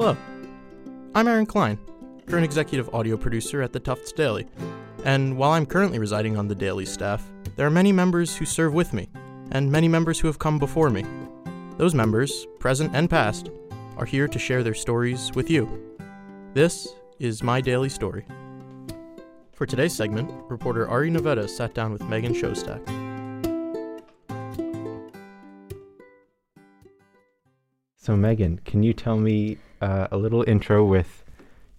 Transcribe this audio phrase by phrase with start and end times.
[0.00, 0.16] Hello,
[1.14, 1.78] I'm Aaron Klein,
[2.26, 4.46] current executive audio producer at the Tufts Daily.
[5.04, 7.22] And while I'm currently residing on the Daily staff,
[7.56, 9.10] there are many members who serve with me,
[9.50, 11.04] and many members who have come before me.
[11.76, 13.50] Those members, present and past,
[13.98, 15.68] are here to share their stories with you.
[16.54, 18.24] This is my daily story.
[19.52, 23.09] For today's segment, reporter Ari Navetta sat down with Megan Szostak.
[28.02, 31.22] So, Megan, can you tell me uh, a little intro with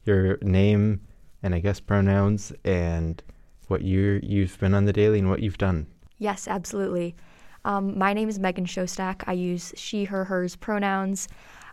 [0.06, 1.02] your name
[1.42, 3.24] and I guess pronouns and
[3.70, 5.88] what you you've been on the daily and what you've done?
[6.20, 7.16] Yes, absolutely.
[7.66, 9.24] Um, my name is Megan Szostak.
[9.26, 11.28] I use she, her, hers pronouns.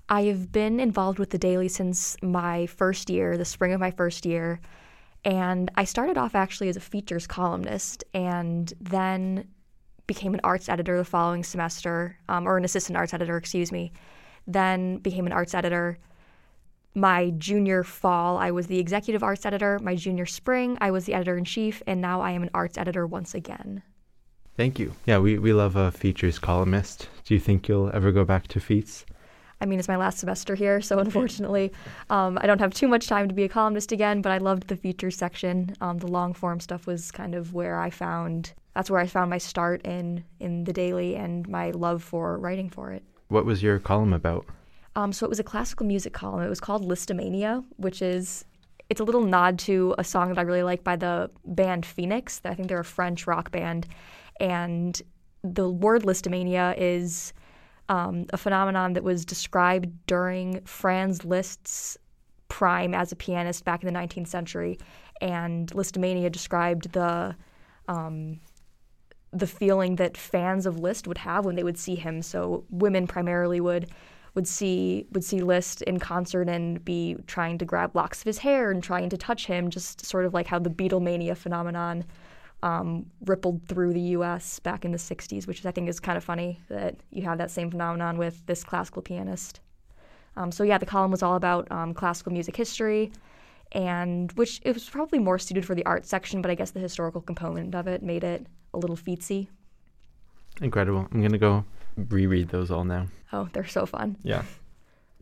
[0.08, 3.90] I have been involved with the Daily since my first year, the spring of my
[3.90, 4.60] first year.
[5.26, 9.46] And I started off actually as a features columnist and then
[10.06, 13.92] became an arts editor the following semester, um, or an assistant arts editor, excuse me.
[14.48, 15.98] Then became an arts editor.
[16.94, 19.78] My junior fall, I was the executive arts editor.
[19.80, 21.82] My junior spring, I was the editor in chief.
[21.86, 23.82] And now I am an arts editor once again.
[24.56, 24.94] Thank you.
[25.06, 27.08] Yeah, we, we love a features columnist.
[27.24, 29.06] Do you think you'll ever go back to feats?
[29.60, 31.72] I mean, it's my last semester here, so unfortunately,
[32.10, 34.22] um, I don't have too much time to be a columnist again.
[34.22, 35.77] But I loved the features section.
[35.80, 39.28] Um, the long form stuff was kind of where I found that's where I found
[39.28, 43.02] my start in in the daily and my love for writing for it.
[43.28, 44.46] What was your column about?
[44.96, 46.42] Um, so it was a classical music column.
[46.42, 48.44] It was called Lisztomania, which is
[48.88, 52.40] it's a little nod to a song that I really like by the band Phoenix.
[52.44, 53.86] I think they're a French rock band,
[54.40, 55.00] and
[55.44, 57.32] the word Lisztomania is
[57.88, 61.96] um, a phenomenon that was described during Franz Liszt's
[62.48, 64.78] prime as a pianist back in the 19th century.
[65.20, 67.36] And Lisztomania described the
[67.88, 68.40] um,
[69.32, 72.22] the feeling that fans of Liszt would have when they would see him.
[72.22, 73.90] So women primarily would
[74.34, 78.38] would see would see Liszt in concert and be trying to grab locks of his
[78.38, 82.05] hair and trying to touch him, just sort of like how the Beatlemania phenomenon
[82.62, 84.58] um, rippled through the U.S.
[84.61, 87.50] back in the '60s, which I think is kind of funny that you have that
[87.50, 89.61] same phenomenon with this classical pianist.
[90.36, 93.11] Um, so yeah, the column was all about um, classical music history,
[93.72, 96.80] and which it was probably more suited for the art section, but I guess the
[96.80, 99.48] historical component of it made it a little featsy.
[100.61, 101.08] Incredible.
[101.12, 101.64] I'm gonna go
[101.96, 103.06] reread those all now.
[103.33, 104.17] Oh, they're so fun.
[104.23, 104.42] Yeah.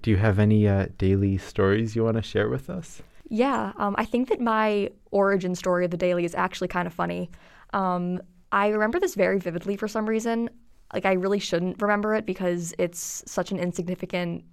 [0.02, 3.02] Do you have any uh, daily stories you want to share with us?
[3.28, 6.94] Yeah, um, I think that my origin story of the daily is actually kind of
[6.94, 7.30] funny.
[7.72, 8.20] Um,
[8.52, 10.48] I remember this very vividly for some reason.
[10.94, 14.44] Like, I really shouldn't remember it because it's such an insignificant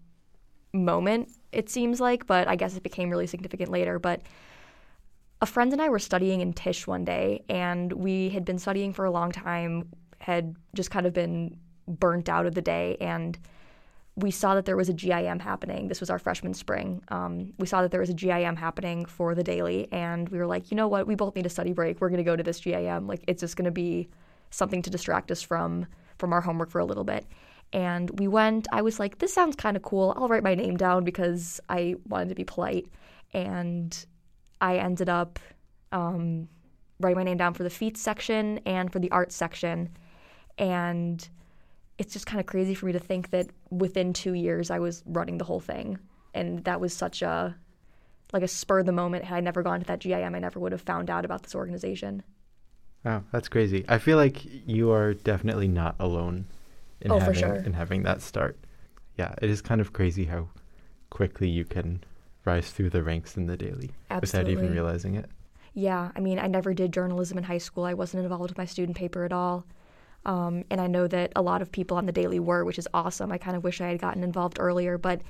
[0.73, 3.99] moment, it seems like, but I guess it became really significant later.
[3.99, 4.21] But
[5.43, 8.93] a friend and I were studying in Tisch one day, and we had been studying
[8.93, 9.89] for a long time,
[10.19, 13.37] had just kind of been burnt out of the day, and
[14.15, 15.89] we saw that there was a GIM happening.
[15.89, 17.03] This was our freshman spring.
[17.09, 20.47] Um, we saw that there was a GIM happening for the daily, and we were
[20.47, 21.07] like, you know what?
[21.07, 21.99] We both need a study break.
[21.99, 23.05] We're going to go to this GIM.
[23.05, 24.07] Like, it's just going to be
[24.49, 25.87] something to distract us from
[26.19, 27.27] from our homework for a little bit.
[27.73, 28.67] And we went.
[28.71, 30.13] I was like, this sounds kind of cool.
[30.15, 32.87] I'll write my name down because I wanted to be polite.
[33.33, 34.05] And
[34.63, 35.39] I ended up
[35.91, 36.47] um,
[37.01, 39.89] writing my name down for the feats section and for the arts section.
[40.57, 41.27] And
[41.97, 45.03] it's just kind of crazy for me to think that within two years I was
[45.05, 45.99] running the whole thing,
[46.33, 47.55] and that was such a
[48.31, 49.25] like a spur of the moment.
[49.25, 51.53] Had I never gone to that GIM, I never would have found out about this
[51.55, 52.23] organization.
[53.03, 53.83] Wow, that's crazy.
[53.89, 56.45] I feel like you are definitely not alone
[57.01, 57.55] in Oh, having sure.
[57.55, 58.57] in having that start.
[59.17, 60.47] Yeah, it is kind of crazy how
[61.09, 62.03] quickly you can
[62.45, 65.29] rise through the ranks in the daily without even realizing it.
[65.73, 67.83] Yeah, I mean, I never did journalism in high school.
[67.83, 69.65] I wasn't involved with my student paper at all.
[70.25, 72.87] Um, and I know that a lot of people on the Daily were, which is
[72.93, 73.31] awesome.
[73.31, 75.21] I kind of wish I had gotten involved earlier, but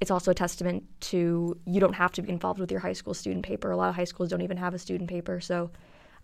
[0.00, 3.14] it's also a testament to you don't have to be involved with your high school
[3.14, 3.70] student paper.
[3.70, 5.70] A lot of high schools don't even have a student paper, so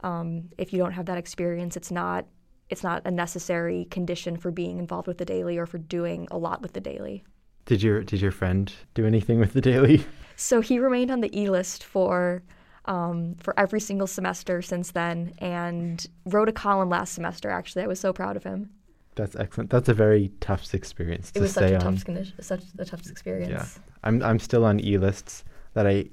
[0.03, 2.27] um, if you don't have that experience, it's not
[2.71, 6.39] it's not a necessary condition for being involved with the Daily or for doing a
[6.39, 7.25] lot with the Daily.
[7.67, 10.05] Did your did your friend do anything with the daily?
[10.37, 12.43] So he remained on the E list for
[12.87, 17.49] um, for every single semester since then, and wrote a column last semester.
[17.51, 18.71] Actually, I was so proud of him.
[19.15, 19.71] That's excellent.
[19.71, 21.97] That's a very tough experience It to was such stay a on.
[21.97, 23.51] tough, such a tough experience.
[23.79, 23.83] Yeah.
[24.03, 25.45] I'm I'm still on e lists
[25.75, 26.07] that I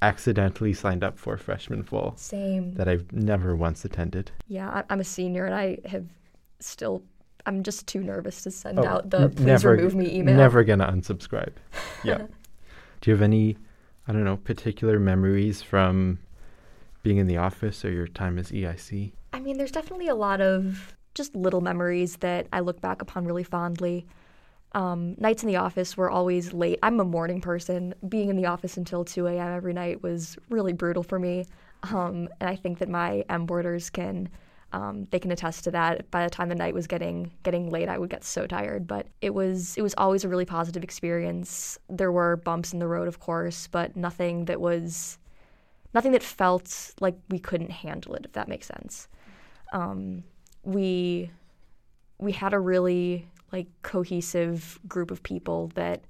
[0.00, 2.72] accidentally signed up for freshman fall Same.
[2.74, 4.30] that I've never once attended.
[4.46, 6.06] Yeah, I- I'm a senior, and I have
[6.60, 7.02] still.
[7.48, 10.36] I'm just too nervous to send Oh, out the please never- remove me email.
[10.36, 11.52] Never gonna unsubscribe.
[12.04, 12.26] Yeah.
[13.00, 13.56] Do you have any,
[14.06, 16.18] I don't know, particular memories from
[17.02, 19.12] being in the office or your time as EIC?
[19.32, 23.24] I mean, there's definitely a lot of just little memories that I look back upon
[23.24, 24.06] really fondly.
[24.72, 26.78] Um, nights in the office were always late.
[26.82, 27.94] I'm a morning person.
[28.08, 29.56] Being in the office until 2 a.m.
[29.56, 31.46] every night was really brutal for me.
[31.84, 34.28] Um, and I think that my M boarders can
[34.72, 36.10] um, they can attest to that.
[36.10, 38.86] By the time the night was getting getting late, I would get so tired.
[38.86, 41.78] But it was it was always a really positive experience.
[41.88, 45.18] There were bumps in the road, of course, but nothing that was
[45.94, 48.24] nothing that felt like we couldn't handle it.
[48.26, 49.08] If that makes sense.
[49.72, 50.24] Um,
[50.62, 51.30] we
[52.18, 56.02] we had a really like cohesive group of people that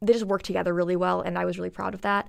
[0.00, 2.28] they just worked together really well, and I was really proud of that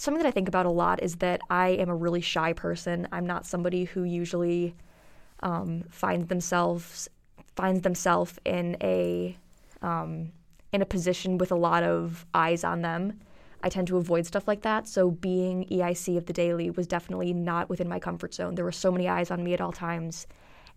[0.00, 3.08] something that I think about a lot is that I am a really shy person.
[3.12, 4.74] I'm not somebody who usually
[5.40, 7.08] um, finds themselves
[7.56, 9.36] finds themselves in a
[9.82, 10.32] um,
[10.72, 13.18] in a position with a lot of eyes on them.
[13.62, 14.86] I tend to avoid stuff like that.
[14.86, 18.54] So being EIC of the Daily was definitely not within my comfort zone.
[18.54, 20.28] There were so many eyes on me at all times,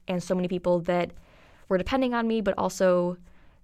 [0.08, 1.12] and so many people that
[1.70, 3.18] were depending on me, but also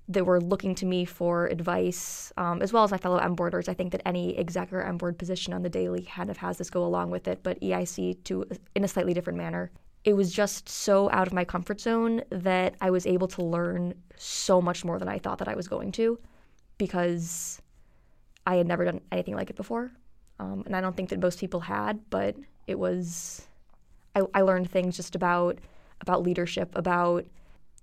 [0.10, 3.68] that were looking to me for advice, um, as well as my fellow M boarders.
[3.68, 6.60] I think that any exec or M board position on the daily kind of has
[6.60, 8.46] this go along with it, but EIC to
[8.76, 9.72] in a slightly different manner
[10.04, 13.94] it was just so out of my comfort zone that I was able to learn
[14.16, 16.20] so much more than I thought that I was going to
[16.78, 17.62] because
[18.46, 19.92] I had never done anything like it before.
[20.40, 22.36] Um, and I don't think that most people had, but
[22.68, 23.48] it was,
[24.16, 25.60] I, I learned things just about,
[26.02, 27.26] about leadership, about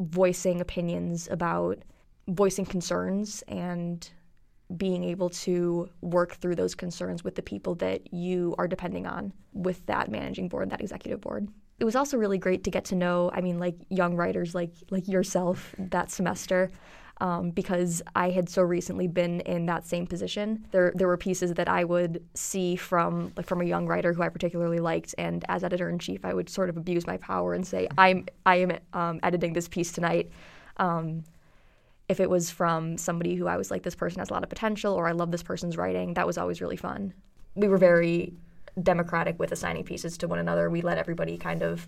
[0.01, 1.83] voicing opinions, about
[2.29, 4.09] voicing concerns and
[4.77, 9.33] being able to work through those concerns with the people that you are depending on
[9.53, 11.49] with that managing board, that executive board
[11.79, 14.73] it was also really great to get to know, I mean, like young writers like
[14.91, 16.71] like yourself that semester.
[17.21, 20.67] Um, because I had so recently been in that same position.
[20.73, 24.21] There, there were pieces that I would see from like from a young writer who
[24.21, 27.55] I particularly liked, and as editor in chief, I would sort of abuse my power
[27.55, 30.33] and say, "I'm, I am um, editing this piece tonight."
[30.79, 31.23] Um,
[32.09, 34.49] if it was from somebody who I was like, "This person has a lot of
[34.49, 37.15] potential," or "I love this person's writing," that was always really fun.
[37.55, 38.35] We were very
[38.83, 40.69] democratic with assigning pieces to one another.
[40.69, 41.87] We let everybody kind of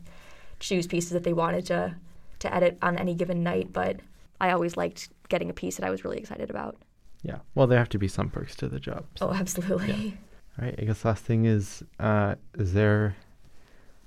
[0.60, 1.96] choose pieces that they wanted to
[2.38, 4.00] to edit on any given night, but
[4.40, 6.76] I always liked getting a piece that I was really excited about.
[7.22, 7.38] Yeah.
[7.54, 9.06] Well, there have to be some perks to the job.
[9.16, 9.28] So.
[9.28, 9.88] Oh, absolutely.
[9.88, 10.10] Yeah.
[10.58, 10.74] All right.
[10.78, 13.16] I guess last thing is, uh, is there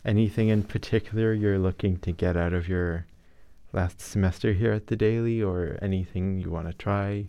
[0.05, 3.05] anything in particular you're looking to get out of your
[3.73, 7.27] last semester here at the Daily, or anything you want to try?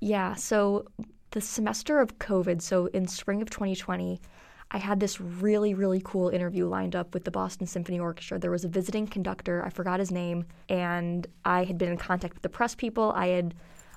[0.00, 0.34] Yeah.
[0.34, 0.86] So
[1.30, 4.20] the semester of COVID, so in spring of 2020,
[4.72, 8.38] I had this really, really cool interview lined up with the Boston Symphony Orchestra.
[8.38, 12.34] There was a visiting conductor, I forgot his name, and I had been in contact
[12.34, 13.12] with the press people.
[13.16, 13.54] I had,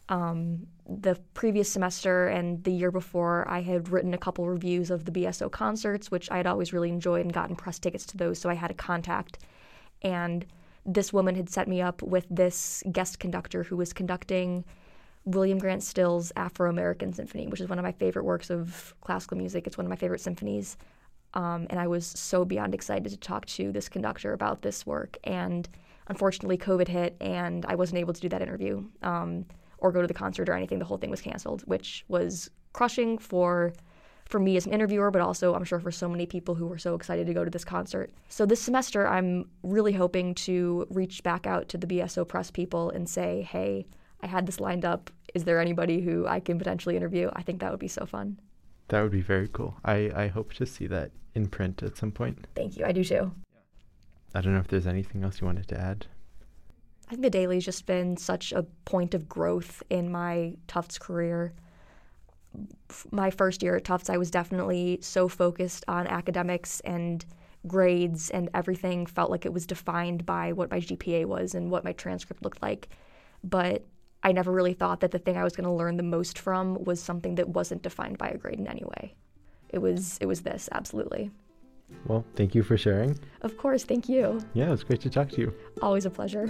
[0.10, 5.06] um, the previous semester and the year before, I had written a couple reviews of
[5.06, 8.40] the BSO concerts, which I had always really enjoyed and gotten press tickets to those,
[8.40, 9.38] so I had a contact.
[10.02, 10.46] And
[10.86, 14.66] this woman had set me up with this guest conductor who was conducting
[15.26, 19.38] William Grant Still's Afro American Symphony, which is one of my favorite works of classical
[19.38, 19.68] music.
[19.68, 20.78] It's one of my favorite symphonies.
[21.34, 25.18] Um, and I was so beyond excited to talk to this conductor about this work.
[25.24, 25.68] And
[26.08, 29.46] unfortunately, COVID hit, and I wasn't able to do that interview um,
[29.80, 30.80] or go to the concert or anything.
[30.80, 33.74] The whole thing was canceled, which was crushing for
[34.26, 36.78] for me as an interviewer, but also I'm sure for so many people who were
[36.78, 38.10] so excited to go to this concert.
[38.30, 42.90] So this semester, I'm really hoping to reach back out to the BSO press people
[42.90, 43.86] and say, hey,
[44.24, 45.12] I had this lined up.
[45.34, 47.30] Is there anybody who I can potentially interview?
[47.34, 48.40] I think that would be so fun.
[48.88, 49.76] That would be very cool.
[49.84, 52.48] I, I hope to see that in print at some point.
[52.56, 52.86] Thank you.
[52.86, 53.32] I do too.
[54.34, 56.08] I don't know if there's anything else you wanted to add.
[57.08, 61.54] I think the Daily's just been such a point of growth in my Tufts career.
[63.12, 67.26] My first year at Tufts, I was definitely so focused on academics and
[67.68, 71.84] grades, and everything felt like it was defined by what my GPA was and what
[71.84, 72.90] my transcript looked like.
[73.44, 73.84] But
[74.24, 76.84] I never really thought that the thing I was going to learn the most from
[76.84, 79.16] was something that wasn't defined by a grade in any way.
[79.70, 81.32] It was it was this absolutely.
[82.06, 83.20] Well, thank you for sharing.
[83.42, 84.42] Of course, thank you.
[84.54, 85.54] Yeah, it was great to talk to you.
[85.82, 86.48] Always a pleasure.